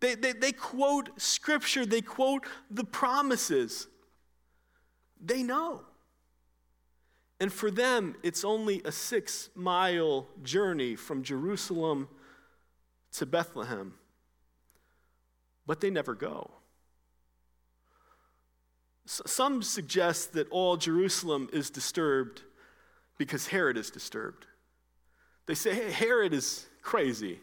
[0.00, 3.88] They, they, they quote scripture, they quote the promises.
[5.20, 5.82] They know.
[7.40, 12.08] And for them, it's only a six mile journey from Jerusalem
[13.12, 13.94] to Bethlehem.
[15.66, 16.50] But they never go.
[19.06, 22.42] Some suggest that all Jerusalem is disturbed
[23.16, 24.46] because Herod is disturbed.
[25.46, 27.40] They say, hey, Herod is crazy.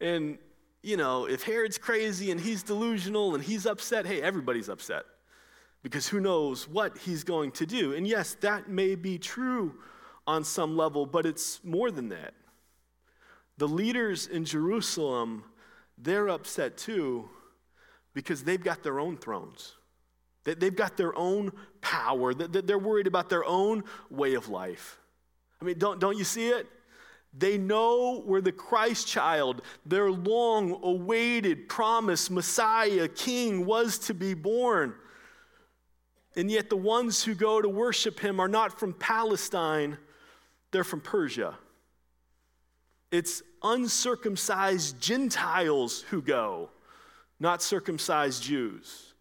[0.00, 0.36] And,
[0.82, 5.04] you know, if Herod's crazy and he's delusional and he's upset, hey, everybody's upset
[5.82, 7.94] because who knows what he's going to do.
[7.94, 9.74] And yes, that may be true
[10.26, 12.34] on some level, but it's more than that.
[13.58, 15.44] The leaders in Jerusalem,
[15.98, 17.28] they're upset too
[18.14, 19.74] because they've got their own thrones.
[20.44, 22.34] They've got their own power.
[22.34, 24.98] They're worried about their own way of life.
[25.60, 26.66] I mean, don't, don't you see it?
[27.32, 34.34] They know where the Christ child, their long awaited promised Messiah, King, was to be
[34.34, 34.94] born.
[36.34, 39.98] And yet, the ones who go to worship him are not from Palestine,
[40.70, 41.54] they're from Persia.
[43.10, 46.70] It's uncircumcised Gentiles who go,
[47.38, 49.12] not circumcised Jews.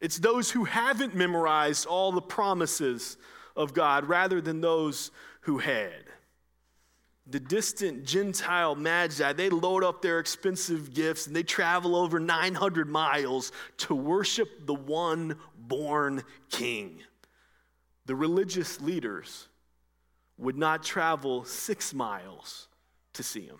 [0.00, 3.16] It's those who haven't memorized all the promises
[3.56, 6.04] of God rather than those who had.
[7.30, 12.88] the distant Gentile magi, they load up their expensive gifts and they travel over 900
[12.88, 15.36] miles to worship the one
[15.68, 17.00] born king.
[18.06, 19.48] The religious leaders
[20.38, 22.68] would not travel six miles
[23.14, 23.58] to see him.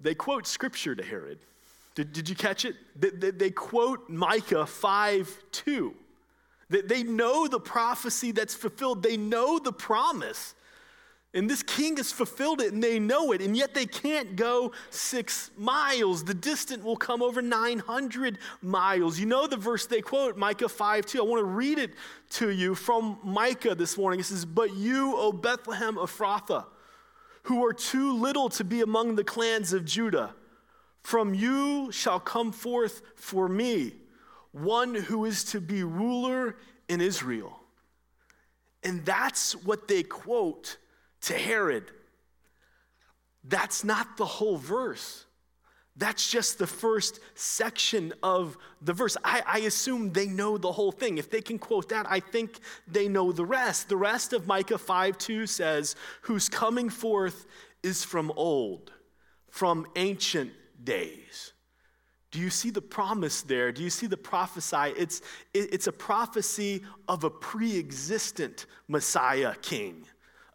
[0.00, 1.38] They quote scripture to Herod.
[1.94, 2.76] Did, did you catch it?
[2.94, 5.94] They, they, they quote Micah 5 2.
[6.70, 10.54] They, they know the prophecy that's fulfilled, they know the promise.
[11.34, 14.72] And this king has fulfilled it and they know it, and yet they can't go
[14.88, 16.24] six miles.
[16.24, 19.20] The distant will come over 900 miles.
[19.20, 21.18] You know the verse they quote, Micah 5 2.
[21.18, 21.92] I want to read it
[22.30, 24.20] to you from Micah this morning.
[24.20, 26.64] It says, But you, O Bethlehem Ephrathah,
[27.42, 30.34] who are too little to be among the clans of Judah,
[31.02, 33.92] from you shall come forth for me
[34.52, 36.56] one who is to be ruler
[36.88, 37.60] in Israel.
[38.82, 40.78] And that's what they quote
[41.22, 41.90] to Herod.
[43.44, 45.24] That's not the whole verse.
[45.96, 49.16] That's just the first section of the verse.
[49.24, 51.18] I, I, assume they know the whole thing.
[51.18, 53.88] If they can quote that, I think they know the rest.
[53.88, 57.46] The rest of Micah 5 2 says, Whose coming forth
[57.82, 58.92] is from old,
[59.50, 60.52] from ancient
[60.84, 61.52] days.
[62.30, 63.72] Do you see the promise there?
[63.72, 64.92] Do you see the prophesy?
[64.96, 65.22] It's,
[65.54, 70.04] it's a prophecy of a pre existent Messiah king.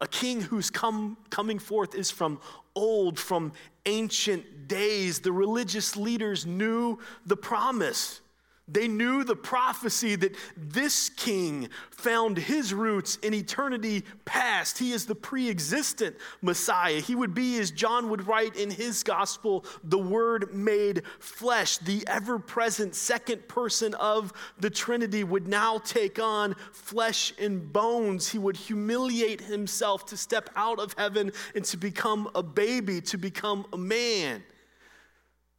[0.00, 2.40] A king whose come, coming forth is from
[2.74, 3.52] old, from
[3.86, 5.20] ancient days.
[5.20, 8.20] The religious leaders knew the promise.
[8.66, 14.78] They knew the prophecy that this king found his roots in eternity past.
[14.78, 17.00] He is the pre existent Messiah.
[17.00, 21.76] He would be, as John would write in his gospel, the Word made flesh.
[21.76, 28.30] The ever present second person of the Trinity would now take on flesh and bones.
[28.30, 33.18] He would humiliate himself to step out of heaven and to become a baby, to
[33.18, 34.42] become a man.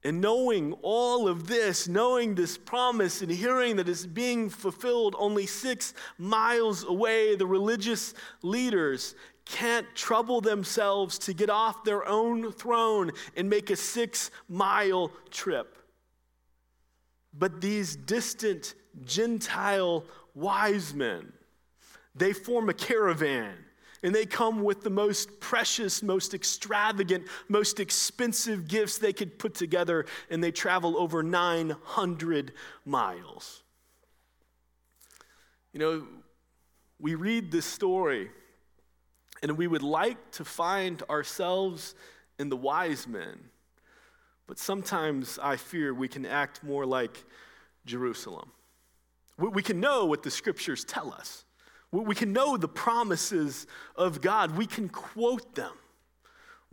[0.06, 5.48] And knowing all of this, knowing this promise and hearing that it's being fulfilled only
[5.48, 8.14] six miles away, the religious
[8.44, 9.16] leaders
[9.46, 15.76] can't trouble themselves to get off their own throne and make a six mile trip.
[17.34, 21.34] But these distant Gentile wise men,
[22.14, 23.56] they form a caravan
[24.06, 29.56] and they come with the most precious, most extravagant, most expensive gifts they could put
[29.56, 32.54] together, and they travel over 900
[32.86, 33.64] miles.
[35.74, 36.08] You know,
[37.00, 38.30] we read this story,
[39.42, 41.96] and we would like to find ourselves
[42.38, 43.40] in the wise men,
[44.46, 47.26] but sometimes I fear we can act more like
[47.88, 48.52] Jerusalem.
[49.40, 51.45] We can know what the scriptures tell us.
[52.04, 55.72] We can know the promises of God, we can quote them.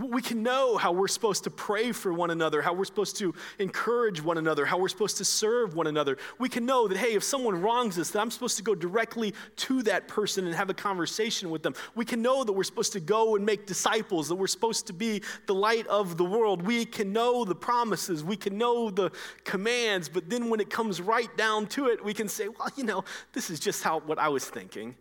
[0.02, 3.34] We can know how we're supposed to pray for one another, how we're supposed to
[3.58, 6.18] encourage one another, how we're supposed to serve one another.
[6.38, 9.34] We can know that, hey, if someone wrongs us, that I'm supposed to go directly
[9.56, 11.74] to that person and have a conversation with them.
[11.94, 14.92] We can know that we're supposed to go and make disciples, that we're supposed to
[14.92, 16.62] be the light of the world.
[16.62, 19.10] We can know the promises, we can know the
[19.44, 22.84] commands, but then when it comes right down to it, we can say, well, you
[22.84, 24.96] know, this is just how what I was thinking.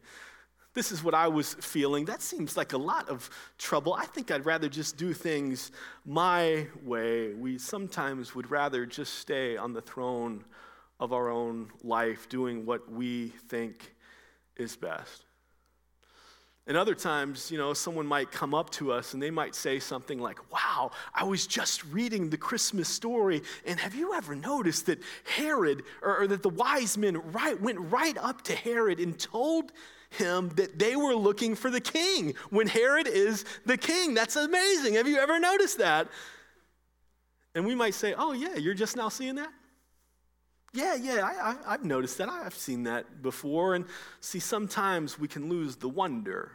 [0.73, 2.05] This is what I was feeling.
[2.05, 3.93] That seems like a lot of trouble.
[3.93, 5.71] I think I'd rather just do things
[6.05, 7.33] my way.
[7.33, 10.45] We sometimes would rather just stay on the throne
[10.99, 13.93] of our own life, doing what we think
[14.55, 15.25] is best.
[16.67, 19.79] And other times, you know, someone might come up to us and they might say
[19.79, 24.85] something like, Wow, I was just reading the Christmas story, and have you ever noticed
[24.85, 24.99] that
[25.35, 29.73] Herod, or, or that the wise men right, went right up to Herod and told
[30.11, 34.13] him that they were looking for the king when Herod is the king.
[34.13, 34.95] That's amazing.
[34.95, 36.07] Have you ever noticed that?
[37.55, 39.51] And we might say, oh, yeah, you're just now seeing that?
[40.73, 42.29] Yeah, yeah, I, have noticed that.
[42.29, 43.75] I've seen that before.
[43.75, 43.85] And
[44.21, 46.53] see, sometimes we can lose the wonder,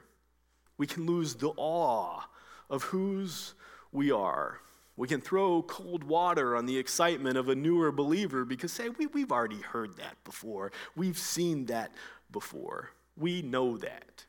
[0.79, 2.23] we can lose the awe
[2.71, 3.55] of whose
[3.93, 4.61] we are.
[4.99, 9.07] We can throw cold water on the excitement of a newer believer because, say, we,
[9.07, 10.73] we've already heard that before.
[10.95, 11.93] We've seen that
[12.33, 12.91] before.
[13.17, 14.25] We know that.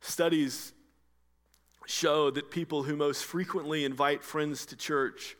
[0.00, 0.72] Studies
[1.86, 5.36] show that people who most frequently invite friends to church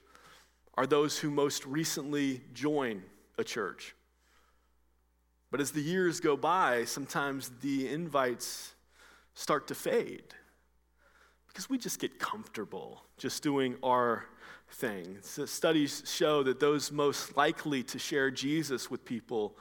[0.75, 3.03] are those who most recently join
[3.37, 3.95] a church.
[5.51, 8.75] But as the years go by, sometimes the invites
[9.35, 10.35] start to fade
[11.49, 14.27] because we just get comfortable just doing our
[14.71, 15.19] thing.
[15.23, 19.57] So studies show that those most likely to share Jesus with people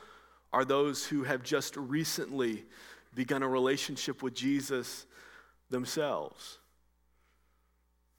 [0.54, 2.64] are those who have just recently
[3.14, 5.06] begun a relationship with Jesus
[5.70, 6.60] themselves.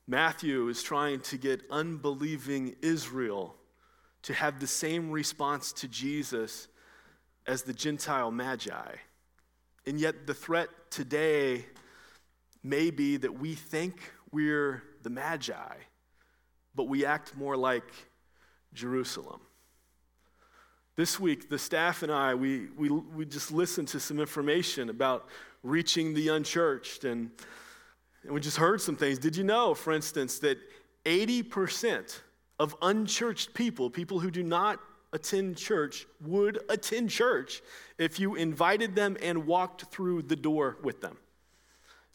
[0.07, 3.55] Matthew is trying to get unbelieving Israel
[4.22, 6.68] to have the same response to Jesus
[7.47, 8.95] as the Gentile Magi.
[9.87, 11.64] And yet, the threat today
[12.62, 15.74] may be that we think we're the Magi,
[16.74, 17.91] but we act more like
[18.74, 19.41] Jerusalem.
[20.99, 25.28] This week, the staff and I, we, we, we just listened to some information about
[25.62, 27.30] reaching the unchurched, and,
[28.24, 29.20] and we just heard some things.
[29.20, 30.59] Did you know, for instance, that
[31.05, 32.18] 80%
[32.59, 34.80] of unchurched people, people who do not
[35.12, 37.62] attend church, would attend church
[37.99, 41.16] if you invited them and walked through the door with them?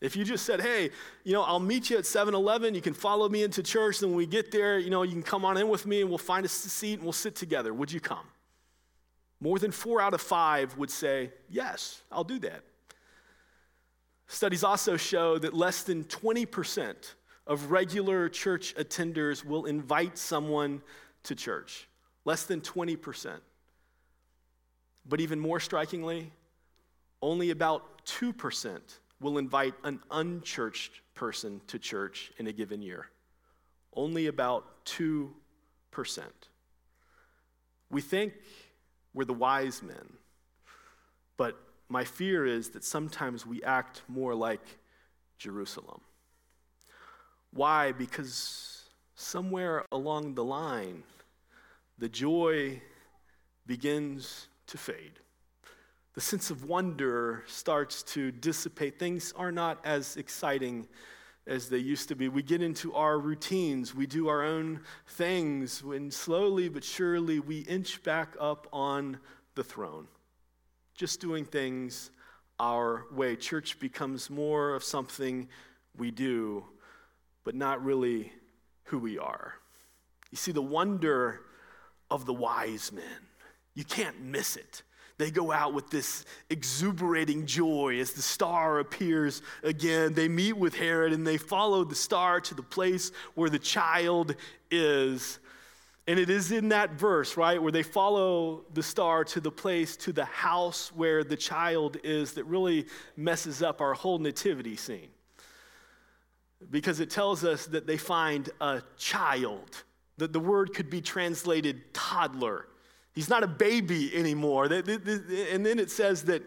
[0.01, 0.89] If you just said, hey,
[1.23, 4.11] you know, I'll meet you at 7 Eleven, you can follow me into church, and
[4.11, 6.17] when we get there, you know, you can come on in with me and we'll
[6.17, 7.73] find a seat and we'll sit together.
[7.73, 8.25] Would you come?
[9.43, 12.63] More than four out of five would say, yes, I'll do that.
[14.25, 16.95] Studies also show that less than 20%
[17.45, 20.81] of regular church attenders will invite someone
[21.23, 21.89] to church.
[22.23, 23.33] Less than 20%.
[25.05, 26.31] But even more strikingly,
[27.21, 28.79] only about 2%
[29.19, 33.09] will invite an unchurched person to church in a given year.
[33.93, 35.27] Only about 2%.
[37.89, 38.33] We think
[39.13, 40.17] we're the wise men,
[41.37, 41.57] but
[41.89, 44.79] my fear is that sometimes we act more like
[45.37, 46.01] Jerusalem.
[47.51, 47.91] Why?
[47.91, 51.03] Because somewhere along the line,
[51.97, 52.81] the joy
[53.65, 55.19] begins to fade
[56.13, 58.99] the sense of wonder starts to dissipate.
[58.99, 60.87] Things are not as exciting
[61.45, 62.29] as they used to be.
[62.29, 67.59] We get into our routines, we do our own things, and slowly but surely we
[67.59, 69.17] inch back up on
[69.55, 70.07] the throne,
[70.95, 72.11] just doing things
[72.59, 73.35] our way.
[73.35, 75.49] Church becomes more of something
[75.97, 76.65] we do,
[77.43, 78.31] but not really
[78.85, 79.55] who we are.
[80.31, 81.41] You see, the wonder
[82.09, 83.27] of the wise men,
[83.73, 84.83] you can't miss it.
[85.17, 90.13] They go out with this exuberating joy as the star appears again.
[90.13, 94.35] They meet with Herod and they follow the star to the place where the child
[94.71, 95.39] is.
[96.07, 99.95] And it is in that verse, right, where they follow the star to the place,
[99.97, 105.09] to the house where the child is, that really messes up our whole nativity scene.
[106.69, 109.83] Because it tells us that they find a child,
[110.17, 112.67] that the word could be translated toddler.
[113.13, 114.65] He's not a baby anymore.
[114.65, 116.43] And then it says that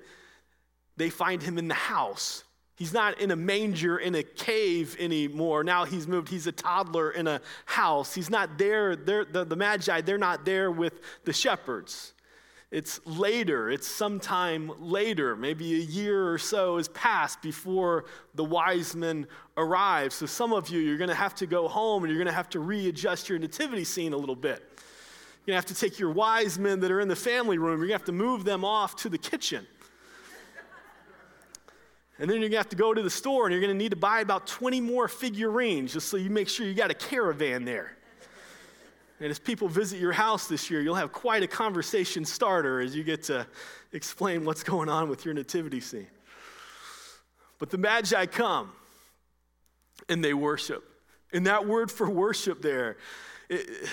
[0.96, 2.44] they find him in the house.
[2.76, 5.64] He's not in a manger in a cave anymore.
[5.64, 6.28] Now he's moved.
[6.28, 8.14] He's a toddler in a house.
[8.14, 8.94] He's not there.
[8.94, 12.12] The, the Magi, they're not there with the shepherds.
[12.72, 18.96] It's later, it's sometime later, maybe a year or so has passed before the wise
[18.96, 20.12] men arrive.
[20.12, 22.36] So some of you, you're going to have to go home and you're going to
[22.36, 24.75] have to readjust your nativity scene a little bit.
[25.46, 27.78] You're going to have to take your wise men that are in the family room,
[27.78, 29.64] you're going to have to move them off to the kitchen.
[32.18, 33.78] And then you're going to have to go to the store and you're going to
[33.78, 36.94] need to buy about 20 more figurines just so you make sure you got a
[36.94, 37.92] caravan there.
[39.20, 42.96] And as people visit your house this year, you'll have quite a conversation starter as
[42.96, 43.46] you get to
[43.92, 46.08] explain what's going on with your nativity scene.
[47.58, 48.72] But the Magi come
[50.08, 50.84] and they worship.
[51.32, 52.96] And that word for worship there,
[53.48, 53.88] it,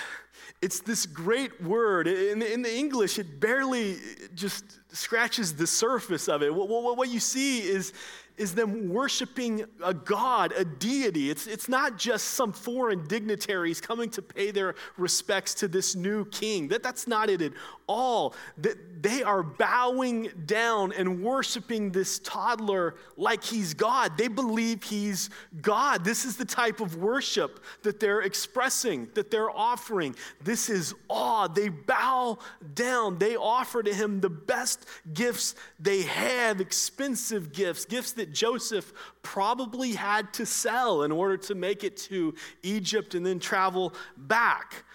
[0.63, 2.07] it's this great word.
[2.07, 3.97] In, in the English, it barely
[4.33, 4.63] just
[4.95, 6.55] scratches the surface of it.
[6.55, 7.91] What, what, what you see is,
[8.37, 11.29] is them worshiping a God, a deity.
[11.29, 16.25] It's, it's not just some foreign dignitaries coming to pay their respects to this new
[16.25, 16.67] king.
[16.69, 17.51] That, that's not it at
[17.87, 18.33] all.
[18.57, 24.17] That they are bowing down and worshiping this toddler like he's God.
[24.17, 25.29] They believe he's
[25.61, 26.03] God.
[26.03, 30.15] This is the type of worship that they're expressing, that they're offering.
[30.41, 31.47] This is awe.
[31.47, 32.39] They bow
[32.73, 33.19] down.
[33.19, 38.93] They offer to him the best gifts they have, expensive gifts, gifts that that Joseph
[39.21, 44.85] probably had to sell in order to make it to Egypt and then travel back.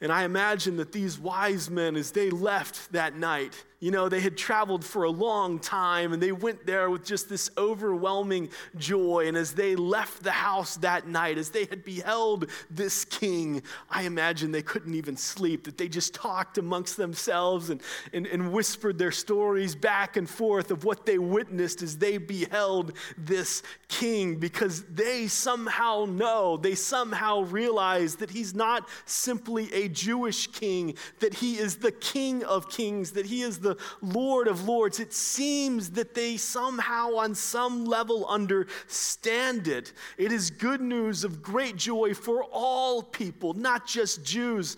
[0.00, 4.20] And I imagine that these wise men, as they left that night, you know, they
[4.20, 8.48] had traveled for a long time and they went there with just this overwhelming
[8.78, 9.28] joy.
[9.28, 14.04] And as they left the house that night, as they had beheld this king, I
[14.04, 17.82] imagine they couldn't even sleep, that they just talked amongst themselves and,
[18.14, 22.96] and, and whispered their stories back and forth of what they witnessed as they beheld
[23.18, 30.46] this king because they somehow know, they somehow realize that he's not simply a Jewish
[30.46, 33.65] king, that he is the king of kings, that he is the
[34.00, 35.00] Lord of Lords.
[35.00, 39.92] It seems that they somehow, on some level, understand it.
[40.18, 44.76] It is good news of great joy for all people, not just Jews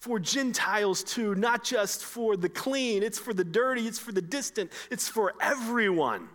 [0.00, 4.22] for Gentiles too, not just for the clean, it's for the dirty, it's for the
[4.22, 6.28] distant, it's for everyone.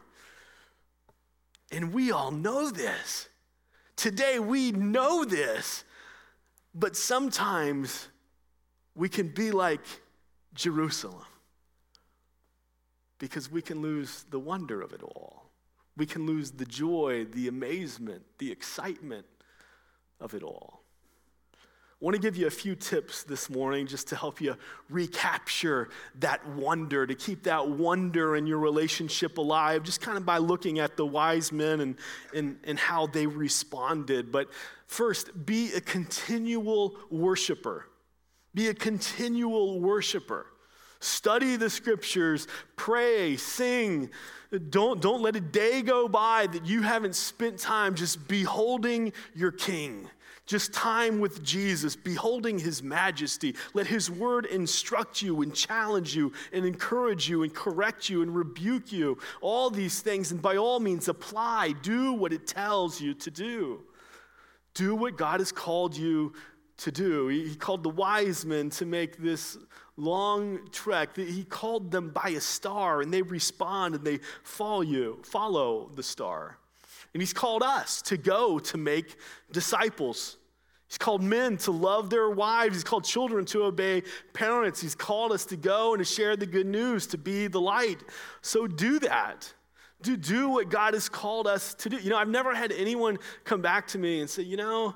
[1.72, 3.28] And we all know this.
[3.96, 5.84] Today we know this,
[6.76, 8.08] but sometimes
[8.94, 9.82] we can be like
[10.54, 11.26] Jerusalem
[13.20, 15.50] because we can lose the wonder of it all.
[15.98, 19.26] We can lose the joy, the amazement, the excitement
[20.20, 20.82] of it all.
[22.02, 24.58] I want to give you a few tips this morning just to help you
[24.90, 25.88] recapture
[26.20, 30.80] that wonder, to keep that wonder in your relationship alive, just kind of by looking
[30.80, 31.96] at the wise men and,
[32.34, 34.30] and, and how they responded.
[34.30, 34.50] But
[34.88, 37.86] first, be a continual worshiper.
[38.54, 40.48] Be a continual worshiper.
[41.06, 44.10] Study the scriptures, pray, sing.
[44.70, 49.52] Don't, don't let a day go by that you haven't spent time just beholding your
[49.52, 50.10] king
[50.46, 53.56] just time with Jesus, beholding his majesty.
[53.74, 58.36] Let his word instruct you and challenge you and encourage you and correct you and
[58.36, 59.18] rebuke you.
[59.42, 63.84] All these things, and by all means, apply, do what it tells you to do.
[64.76, 66.34] Do what God has called you
[66.78, 67.28] to do.
[67.30, 69.58] He called the wise men to make this
[69.98, 71.16] long trek.
[71.16, 76.04] He called them by a star, and they respond and they follow you, follow the
[76.04, 76.58] star.
[77.14, 79.16] And he's called us to go to make
[79.52, 80.38] disciples.
[80.88, 82.76] He's called men to love their wives.
[82.76, 84.82] He's called children to obey parents.
[84.82, 88.04] He's called us to go and to share the good news, to be the light.
[88.42, 89.52] So do that.
[90.02, 91.98] Do, do what God has called us to do.
[91.98, 94.94] You know, I've never had anyone come back to me and say, you know,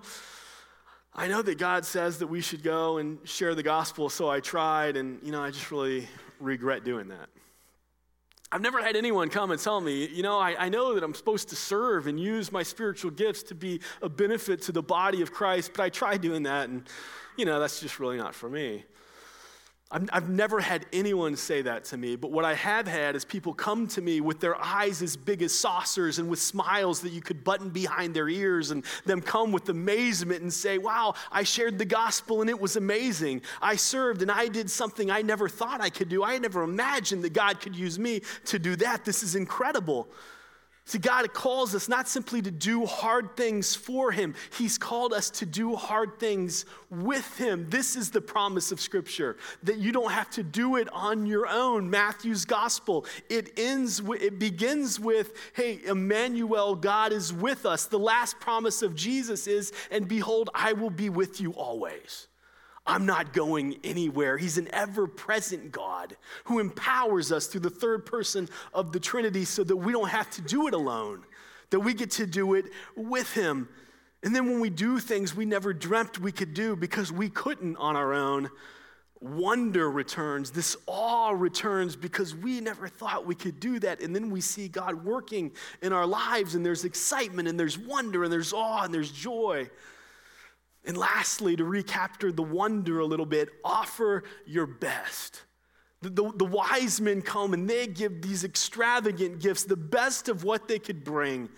[1.14, 4.40] I know that God says that we should go and share the gospel, so I
[4.40, 6.08] tried, and, you know, I just really
[6.40, 7.30] regret doing that.
[8.52, 11.14] I've never had anyone come and tell me, you know, I, I, know that I'm
[11.14, 15.22] supposed to serve and use my spiritual gifts to be a benefit to the body
[15.22, 16.84] of Christ, but I tried doing that and,
[17.38, 18.86] you know, that's just really not for me.
[19.92, 23.26] I've, I've never had anyone say that to me, but what I have had is
[23.26, 27.12] people come to me with their eyes as big as saucers and with smiles that
[27.12, 31.42] you could button behind their ears, and them come with amazement and say, Wow, I
[31.42, 33.42] shared the gospel and it was amazing.
[33.64, 36.24] I served and I did something I never thought I could do.
[36.24, 39.06] I never imagined that God could use me to do that.
[39.06, 40.08] This is incredible.
[40.90, 45.14] See, God it calls us not simply to do hard things for Him, He's called
[45.14, 47.70] us to do hard things with Him.
[47.70, 51.46] This is the promise of Scripture that you don't have to do it on your
[51.48, 51.92] own.
[51.92, 57.86] Matthew's gospel, it ends, with, it begins with, hey, Emmanuel, God is with us.
[57.86, 62.30] The last promise of Jesus is, and behold, I will be with you always.
[62.90, 64.40] I'm not going anywhere.
[64.40, 69.46] He's an ever present God who empowers us through the third person of the Trinity
[69.46, 71.24] so that we don't have to do it alone,
[71.70, 72.66] that we get to do it
[72.96, 73.70] with Him.
[74.24, 77.76] And then when we do things we never dreamt we could do because we couldn't
[77.76, 78.50] on our own,
[79.22, 80.50] wonder returns.
[80.50, 84.02] This awe returns because we never thought we could do that.
[84.02, 85.52] And then we see God working
[85.84, 89.70] in our lives, and there's excitement, and there's wonder, and there's awe, and there's joy.
[90.86, 95.44] And lastly, to recapture the wonder a little bit, offer your best.
[96.02, 100.46] The, the, the, wise men come and they give these extravagant gifts, the best of
[100.46, 101.50] what they could bring.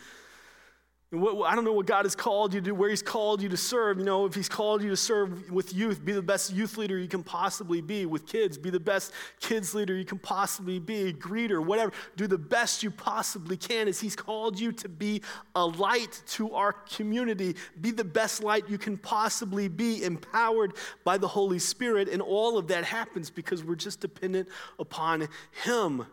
[1.14, 3.58] I don't know what God has called you to do, where He's called you to
[3.58, 4.00] serve.
[4.00, 6.98] You know, if He's called you to serve with youth, be the best youth leader
[6.98, 8.06] you can possibly be.
[8.06, 11.12] With kids, be the best kids leader you can possibly be.
[11.12, 11.92] Greeter, whatever.
[12.16, 15.22] Do the best you possibly can as He's called you to be
[15.54, 17.58] a light to our community.
[17.82, 22.08] Be the best light you can possibly be, empowered by the Holy Spirit.
[22.08, 24.48] And all of that happens because we're just dependent
[24.80, 25.28] upon
[25.64, 26.06] Him.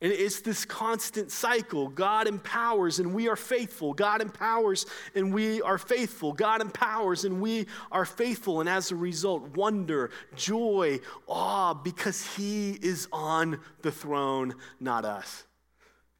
[0.00, 1.88] And it's this constant cycle.
[1.88, 3.94] God empowers and we are faithful.
[3.94, 6.32] God empowers and we are faithful.
[6.32, 8.60] God empowers and we are faithful.
[8.60, 15.44] And as a result, wonder, joy, awe, because He is on the throne, not us.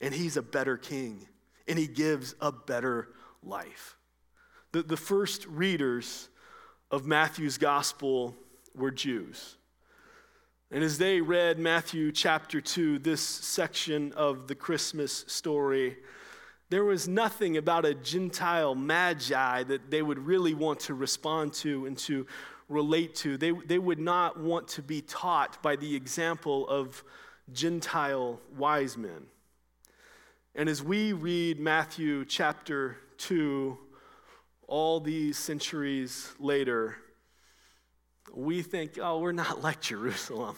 [0.01, 1.27] And He's a better king
[1.67, 3.09] and He gives a better
[3.43, 3.97] life.
[4.73, 6.29] The, the first readers
[6.91, 8.37] of Matthew's gospel
[8.75, 9.57] were Jews.
[10.75, 15.99] And as they read Matthew chapter 2, this section of the Christmas story,
[16.69, 21.87] there was nothing about a Gentile magi that they would really want to respond to
[21.87, 22.27] and to
[22.69, 23.37] relate to.
[23.37, 27.05] They, they would not want to be taught by the example of
[27.53, 29.27] Gentile wise men.
[30.57, 33.79] And as we read Matthew chapter 2,
[34.67, 36.97] all these centuries later,
[38.37, 40.57] we think, oh, we're not like Jerusalem.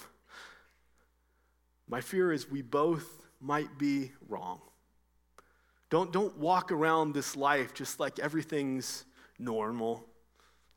[1.88, 3.06] My fear is we both
[3.40, 4.60] might be wrong.
[5.88, 9.04] Don't, don't walk around this life just like everything's
[9.38, 10.04] normal.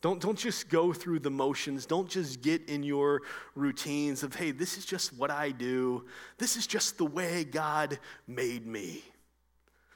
[0.01, 1.85] Don't, don't just go through the motions.
[1.85, 3.21] Don't just get in your
[3.55, 6.05] routines of, hey, this is just what I do.
[6.37, 9.03] This is just the way God made me.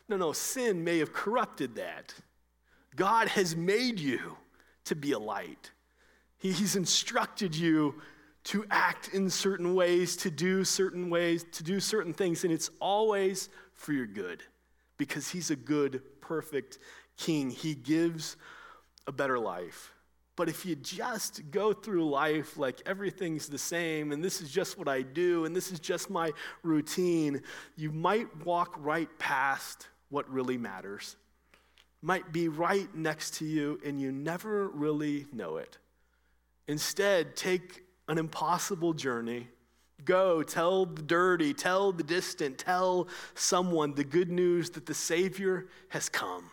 [0.10, 2.14] No, no, sin may have corrupted that.
[2.95, 4.38] God has made you
[4.86, 5.72] to be a light.
[6.44, 7.96] He, he's instructed you
[8.44, 12.70] to act in certain ways, to do certain ways, to do certain things, and it's
[12.82, 14.44] always for your good
[14.98, 16.80] because He's a good, perfect
[17.18, 17.50] King.
[17.50, 18.36] He gives
[19.08, 19.94] a better life.
[20.36, 24.78] But if you just go through life like everything's the same and this is just
[24.78, 26.32] what I do and this is just my
[26.64, 27.41] routine,
[27.78, 31.16] you might walk right past what really matters.
[32.02, 35.78] Might be right next to you and you never really know it.
[36.68, 39.47] Instead, take an impossible journey.
[40.05, 45.68] Go tell the dirty, tell the distant, tell someone the good news that the Savior
[45.89, 46.49] has come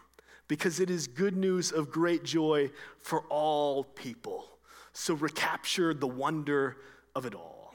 [0.46, 4.46] because it is good news of great joy for all people.
[4.92, 6.76] So recapture the wonder
[7.14, 7.72] of it all.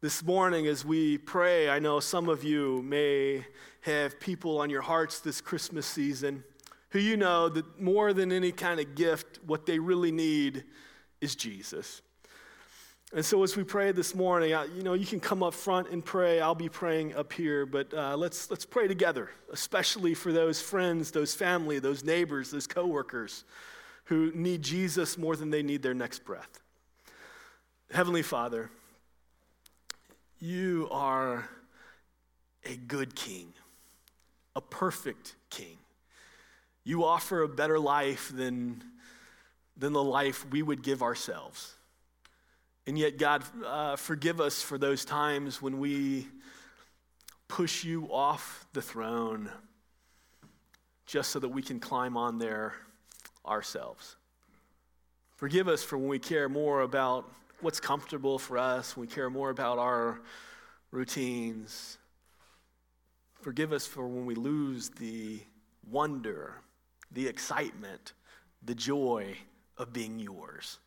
[0.00, 3.44] This morning, as we pray, I know some of you may
[3.82, 6.42] have people on your hearts this Christmas season
[6.90, 10.64] who you know that more than any kind of gift, what they really need
[11.20, 12.02] is Jesus.
[13.12, 16.04] And so, as we pray this morning, you know, you can come up front and
[16.04, 16.40] pray.
[16.40, 21.10] I'll be praying up here, but uh, let's let's pray together, especially for those friends,
[21.10, 23.44] those family, those neighbors, those coworkers
[24.04, 26.60] who need Jesus more than they need their next breath.
[27.90, 28.70] Heavenly Father,
[30.38, 31.48] you are
[32.64, 33.52] a good King,
[34.54, 35.78] a perfect King.
[36.84, 38.84] You offer a better life than
[39.80, 41.74] than the life we would give ourselves.
[42.86, 46.28] And yet, God, uh, forgive us for those times when we
[47.48, 49.50] push you off the throne
[51.06, 52.74] just so that we can climb on there
[53.44, 54.16] ourselves.
[55.36, 59.30] Forgive us for when we care more about what's comfortable for us, when we care
[59.30, 60.20] more about our
[60.90, 61.96] routines.
[63.40, 65.40] Forgive us for when we lose the
[65.90, 66.56] wonder,
[67.10, 68.12] the excitement,
[68.62, 69.36] the joy
[69.80, 70.78] of being yours.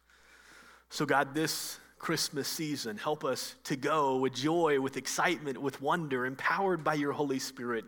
[0.90, 6.26] So, God, this Christmas season, help us to go with joy, with excitement, with wonder,
[6.26, 7.86] empowered by your Holy Spirit,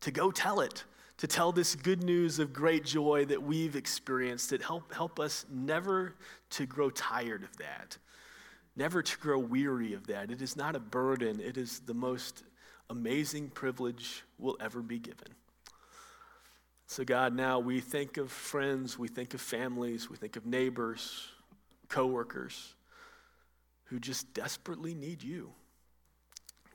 [0.00, 0.84] to go tell it,
[1.18, 4.50] to tell this good news of great joy that we've experienced.
[4.50, 6.16] That help, help us never
[6.50, 7.96] to grow tired of that,
[8.74, 10.30] never to grow weary of that.
[10.30, 12.42] It is not a burden, it is the most
[12.90, 15.28] amazing privilege we'll ever be given.
[16.86, 21.28] So, God, now we think of friends, we think of families, we think of neighbors
[21.88, 22.74] coworkers
[23.84, 25.50] who just desperately need you.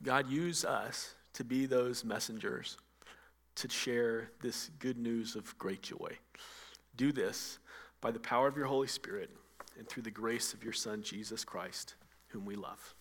[0.04, 2.78] God, use us to be those messengers
[3.56, 6.18] to share this good news of great joy.
[6.96, 7.60] Do this
[8.00, 9.30] by the power of your Holy Spirit
[9.78, 11.96] and through the grace of your Son, Jesus Christ,
[12.30, 12.96] whom we love.